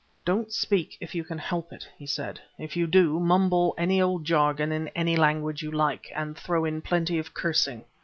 "Don't 0.25 0.51
speak 0.51 0.97
if 0.99 1.13
you 1.13 1.23
can 1.23 1.37
help 1.37 1.71
it," 1.71 1.87
he 1.95 2.07
said; 2.07 2.39
"if 2.57 2.75
you 2.75 2.87
do, 2.87 3.19
mumble 3.19 3.75
any 3.77 4.01
old 4.01 4.25
jargon 4.25 4.71
in 4.71 4.87
any 4.95 5.15
language 5.15 5.61
you 5.61 5.69
like, 5.69 6.11
and 6.15 6.35
throw 6.35 6.65
in 6.65 6.81
plenty 6.81 7.19
of 7.19 7.35
cursing!" 7.35 7.85